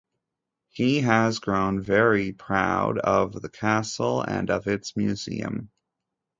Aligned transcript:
He 0.71 1.01
has 1.01 1.37
grown 1.37 1.79
very 1.83 2.31
proud 2.31 2.97
of 2.97 3.39
the 3.39 3.49
castle, 3.49 4.23
and 4.23 4.49
of 4.49 4.65
its 4.65 4.97
museum. 4.97 5.69